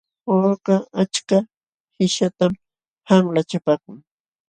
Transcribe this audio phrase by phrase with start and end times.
[0.27, 1.37] Wawakaq achka
[1.95, 2.51] qishatam
[3.07, 3.97] qanlachapaakun.